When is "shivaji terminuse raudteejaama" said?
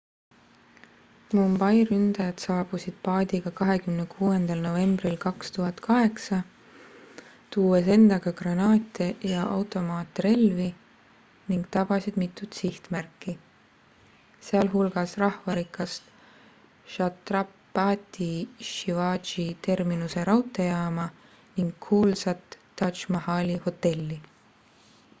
18.73-21.09